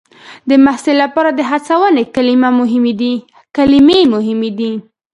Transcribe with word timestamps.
د 0.49 0.51
محصل 0.65 0.95
لپاره 1.03 1.29
د 1.33 1.39
هڅونې 1.49 2.03
کلمې 3.55 4.01
مهمې 4.15 4.51
دي. 4.59 4.73